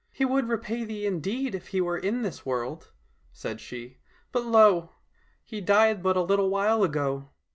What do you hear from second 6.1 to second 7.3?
a little while ago